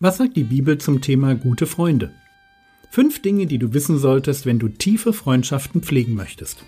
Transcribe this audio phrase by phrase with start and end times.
[0.00, 2.12] Was sagt die Bibel zum Thema gute Freunde?
[2.90, 6.64] Fünf Dinge, die du wissen solltest, wenn du tiefe Freundschaften pflegen möchtest.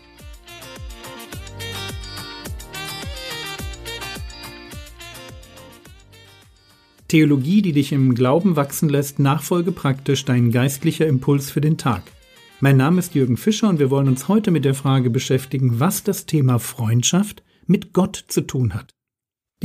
[7.08, 12.02] Theologie, die dich im Glauben wachsen lässt, nachfolge praktisch dein geistlicher Impuls für den Tag.
[12.61, 16.05] Mein Name ist Jürgen Fischer und wir wollen uns heute mit der Frage beschäftigen, was
[16.05, 18.96] das Thema Freundschaft mit Gott zu tun hat.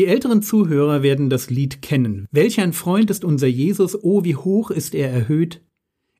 [0.02, 2.28] Die älteren Zuhörer werden das Lied kennen.
[2.32, 5.62] Welch ein Freund ist unser Jesus, oh wie hoch ist er erhöht.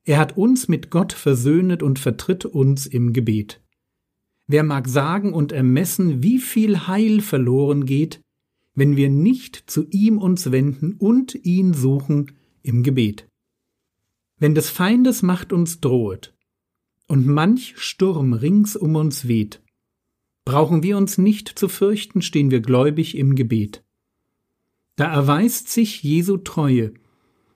[0.04, 3.60] Er hat uns mit Gott versöhnet und vertritt uns im Gebet.
[4.46, 8.20] Wer mag sagen und ermessen, wie viel Heil verloren geht,
[8.76, 12.30] wenn wir nicht zu ihm uns wenden und ihn suchen
[12.62, 13.26] im Gebet.
[14.38, 16.36] Wenn des Feindes Macht uns drohet
[17.08, 19.60] und manch Sturm rings um uns weht,
[20.44, 23.82] brauchen wir uns nicht zu fürchten, stehen wir gläubig im Gebet.
[24.96, 26.92] Da erweist sich Jesu Treue,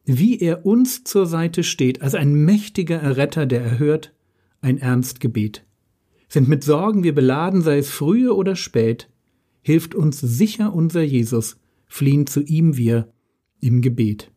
[0.05, 4.14] wie er uns zur Seite steht, als ein mächtiger Erretter, der erhört
[4.60, 5.64] ein ernst Gebet.
[6.28, 9.10] Sind mit Sorgen wir beladen, sei es frühe oder spät,
[9.62, 13.12] hilft uns sicher unser Jesus, fliehen zu ihm wir
[13.60, 14.30] im Gebet.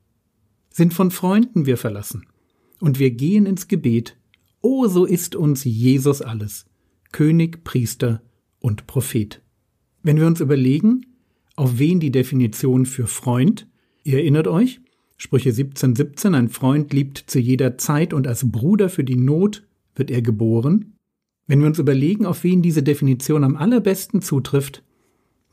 [0.69, 2.25] Sind von Freunden wir verlassen,
[2.79, 4.17] und wir gehen ins Gebet,
[4.61, 6.65] o so ist uns Jesus alles,
[7.11, 8.21] König, Priester
[8.59, 9.41] und Prophet.
[10.03, 11.05] Wenn wir uns überlegen,
[11.55, 13.67] auf wen die Definition für Freund,
[14.03, 14.81] ihr erinnert euch,
[15.17, 19.67] Sprüche 17, 17, ein Freund liebt zu jeder Zeit und als Bruder für die Not
[19.95, 20.93] wird er geboren.
[21.45, 24.83] Wenn wir uns überlegen, auf wen diese Definition am allerbesten zutrifft,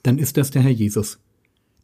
[0.04, 1.18] dann ist das der Herr Jesus.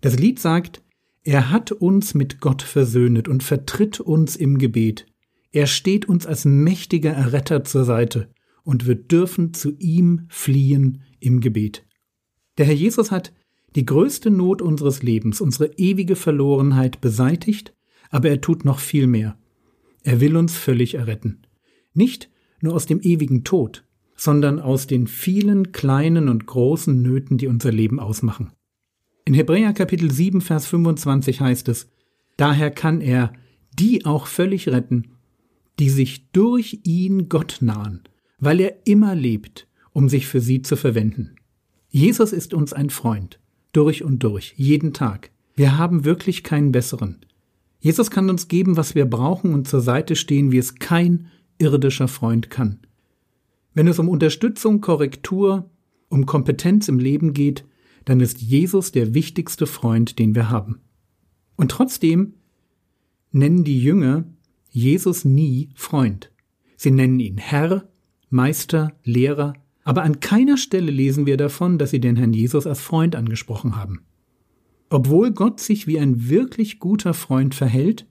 [0.01, 0.83] Das Lied sagt,
[1.25, 5.07] er hat uns mit Gott versöhnet und vertritt uns im Gebet.
[5.51, 8.29] Er steht uns als mächtiger Erretter zur Seite
[8.65, 11.85] und wir dürfen zu ihm fliehen im Gebet.
[12.59, 13.33] Der Herr Jesus hat
[13.75, 17.75] die größte Not unseres Lebens, unsere ewige Verlorenheit beseitigt,
[18.11, 19.39] aber er tut noch viel mehr.
[20.03, 21.43] Er will uns völlig erretten.
[21.95, 22.29] Nicht
[22.61, 23.85] nur aus dem ewigen Tod,
[24.15, 28.53] sondern aus den vielen kleinen und großen Nöten, die unser Leben ausmachen.
[29.25, 31.89] In Hebräer Kapitel 7, Vers 25 heißt es,
[32.37, 33.33] Daher kann er
[33.79, 35.13] die auch völlig retten,
[35.79, 38.03] die sich durch ihn Gott nahen,
[38.43, 41.37] weil er immer lebt, um sich für sie zu verwenden.
[41.91, 43.39] Jesus ist uns ein Freund,
[43.71, 45.31] durch und durch, jeden Tag.
[45.55, 47.25] Wir haben wirklich keinen besseren.
[47.79, 52.09] Jesus kann uns geben, was wir brauchen und zur Seite stehen, wie es kein irdischer
[52.09, 52.81] Freund kann.
[53.75, 55.71] Wenn es um Unterstützung, Korrektur,
[56.09, 57.65] um Kompetenz im Leben geht,
[58.05, 60.81] dann ist Jesus der wichtigste Freund, den wir haben.
[61.55, 62.35] Und trotzdem
[63.31, 64.25] nennen die Jünger
[64.69, 66.33] Jesus nie Freund.
[66.77, 67.89] Sie nennen ihn Herr,
[68.33, 69.53] Meister, Lehrer,
[69.85, 73.77] aber an keiner Stelle lesen wir davon, dass sie den Herrn Jesus als Freund angesprochen
[73.77, 74.01] haben.
[74.91, 78.07] Obwohl Gott sich wie ein wirklich guter Freund verhält,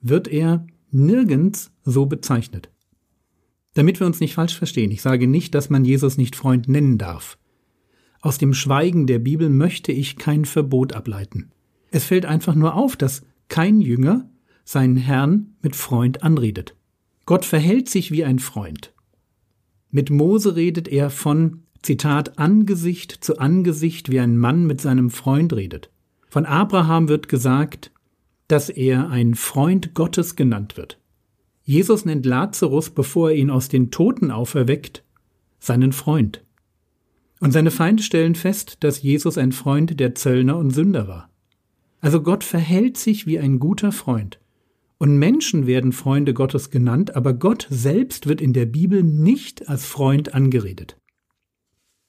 [0.00, 2.70] wird er nirgends so bezeichnet.
[3.74, 6.96] Damit wir uns nicht falsch verstehen, ich sage nicht, dass man Jesus nicht Freund nennen
[6.96, 7.36] darf.
[8.20, 11.50] Aus dem Schweigen der Bibel möchte ich kein Verbot ableiten.
[11.90, 14.28] Es fällt einfach nur auf, dass kein Jünger
[14.64, 16.74] seinen Herrn mit Freund anredet.
[17.24, 18.92] Gott verhält sich wie ein Freund.
[19.96, 25.54] Mit Mose redet er von, Zitat, Angesicht zu Angesicht, wie ein Mann mit seinem Freund
[25.54, 25.88] redet.
[26.28, 27.92] Von Abraham wird gesagt,
[28.46, 31.00] dass er ein Freund Gottes genannt wird.
[31.62, 35.02] Jesus nennt Lazarus, bevor er ihn aus den Toten auferweckt,
[35.60, 36.44] seinen Freund.
[37.40, 41.30] Und seine Feinde stellen fest, dass Jesus ein Freund der Zöllner und Sünder war.
[42.02, 44.40] Also Gott verhält sich wie ein guter Freund.
[44.98, 49.84] Und Menschen werden Freunde Gottes genannt, aber Gott selbst wird in der Bibel nicht als
[49.84, 50.96] Freund angeredet.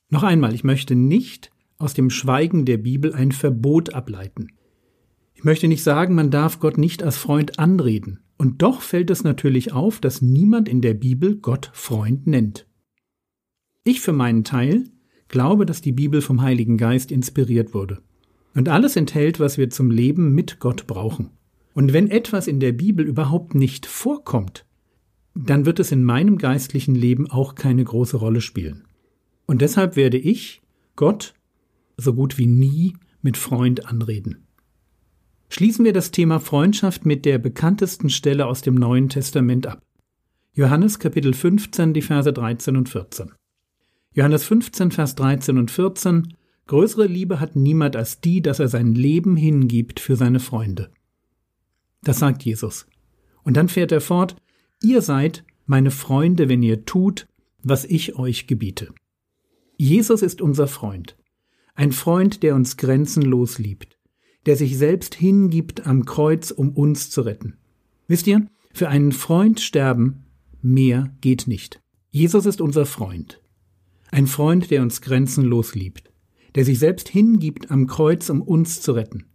[0.09, 4.47] Noch einmal, ich möchte nicht aus dem Schweigen der Bibel ein Verbot ableiten.
[5.33, 8.19] Ich möchte nicht sagen, man darf Gott nicht als Freund anreden.
[8.37, 12.67] Und doch fällt es natürlich auf, dass niemand in der Bibel Gott Freund nennt.
[13.83, 14.85] Ich für meinen Teil
[15.27, 18.01] glaube, dass die Bibel vom Heiligen Geist inspiriert wurde
[18.53, 21.31] und alles enthält, was wir zum Leben mit Gott brauchen.
[21.77, 24.65] Und wenn etwas in der Bibel überhaupt nicht vorkommt,
[25.35, 28.87] dann wird es in meinem geistlichen Leben auch keine große Rolle spielen.
[29.45, 30.63] Und deshalb werde ich
[30.95, 31.35] Gott
[31.95, 34.47] so gut wie nie mit Freund anreden.
[35.49, 39.83] Schließen wir das Thema Freundschaft mit der bekanntesten Stelle aus dem Neuen Testament ab.
[40.55, 43.33] Johannes Kapitel 15, die Verse 13 und 14.
[44.15, 46.33] Johannes 15, Vers 13 und 14
[46.65, 50.89] Größere Liebe hat niemand als die, dass er sein Leben hingibt für seine Freunde.
[52.07, 52.87] Das sagt Jesus.
[53.43, 54.35] Und dann fährt er fort,
[54.81, 57.27] ihr seid meine Freunde, wenn ihr tut,
[57.61, 58.93] was ich euch gebiete.
[59.77, 61.17] Jesus ist unser Freund.
[61.75, 63.97] Ein Freund, der uns grenzenlos liebt
[64.47, 67.57] der sich selbst hingibt am Kreuz, um uns zu retten.
[68.07, 70.23] Wisst ihr, für einen Freund sterben,
[70.61, 71.81] mehr geht nicht.
[72.11, 73.41] Jesus ist unser Freund.
[74.09, 76.13] Ein Freund, der uns grenzenlos liebt,
[76.55, 79.25] der sich selbst hingibt am Kreuz, um uns zu retten.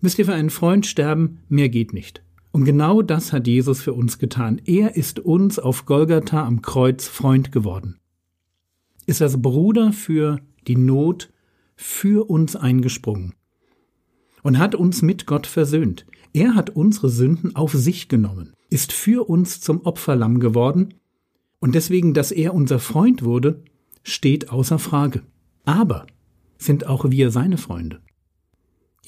[0.00, 2.22] Wisst ihr, für einen Freund sterben, mehr geht nicht.
[2.52, 4.60] Und genau das hat Jesus für uns getan.
[4.64, 7.98] Er ist uns auf Golgatha am Kreuz Freund geworden.
[9.06, 11.30] Ist als Bruder für die Not
[11.76, 13.34] für uns eingesprungen
[14.42, 16.06] und hat uns mit Gott versöhnt.
[16.32, 20.94] Er hat unsere Sünden auf sich genommen, ist für uns zum Opferlamm geworden,
[21.60, 23.64] und deswegen, dass er unser Freund wurde,
[24.04, 25.22] steht außer Frage.
[25.64, 26.06] Aber
[26.56, 28.00] sind auch wir seine Freunde.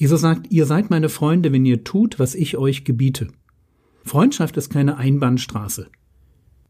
[0.01, 3.27] Jesus sagt, ihr seid meine Freunde, wenn ihr tut, was ich euch gebiete.
[4.03, 5.91] Freundschaft ist keine Einbahnstraße.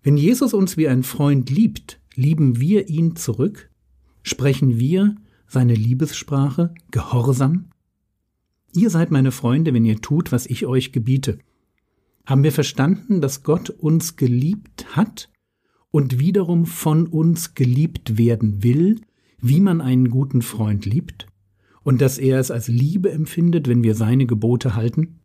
[0.04, 3.70] Wenn Jesus uns wie ein Freund liebt, lieben wir ihn zurück?
[4.22, 5.16] Sprechen wir
[5.48, 7.70] seine Liebessprache gehorsam?
[8.74, 11.38] Ihr seid meine Freunde, wenn ihr tut, was ich euch gebiete.
[12.26, 15.30] Haben wir verstanden, dass Gott uns geliebt hat
[15.90, 19.00] und wiederum von uns geliebt werden will,
[19.40, 21.31] wie man einen guten Freund liebt?
[21.84, 25.20] Und dass er es als Liebe empfindet, wenn wir seine Gebote halten?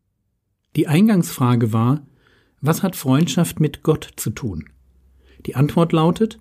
[0.74, 2.06] Die Eingangsfrage war,
[2.60, 4.64] was hat Freundschaft mit Gott zu tun?
[5.44, 6.38] Die Antwort lautet,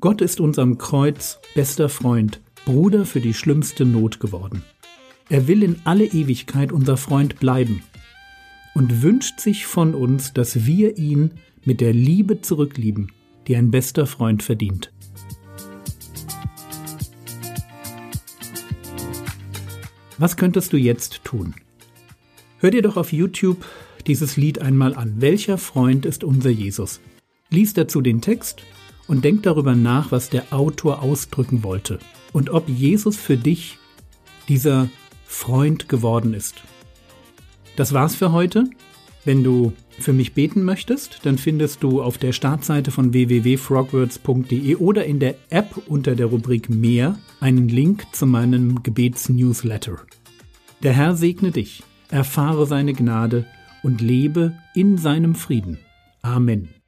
[0.00, 4.62] Gott ist unserem Kreuz bester Freund, Bruder für die schlimmste Not geworden.
[5.28, 7.82] Er will in alle Ewigkeit unser Freund bleiben
[8.74, 11.32] und wünscht sich von uns, dass wir ihn
[11.64, 13.12] mit der Liebe zurücklieben,
[13.46, 14.92] die ein bester Freund verdient.
[20.20, 21.54] Was könntest du jetzt tun?
[22.58, 23.64] Hör dir doch auf YouTube
[24.06, 25.14] dieses Lied einmal an.
[25.22, 27.00] Welcher Freund ist unser Jesus?
[27.48, 28.62] Lies dazu den Text
[29.08, 32.00] und denk darüber nach, was der Autor ausdrücken wollte
[32.34, 33.78] und ob Jesus für dich
[34.46, 34.90] dieser
[35.24, 36.56] Freund geworden ist.
[37.76, 38.64] Das war's für heute.
[39.24, 45.04] Wenn du für mich beten möchtest, dann findest du auf der Startseite von www.frogwords.de oder
[45.04, 49.98] in der App unter der Rubrik Mehr einen Link zu meinem Gebetsnewsletter.
[50.82, 53.46] Der Herr segne dich erfahre seine Gnade
[53.82, 55.78] und lebe in seinem Frieden.
[56.22, 56.79] Amen.